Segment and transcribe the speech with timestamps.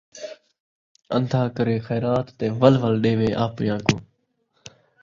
[1.15, 3.99] ان٘دھا کرے خیرات تے ول ول ݙیوے آپݨیاں کوں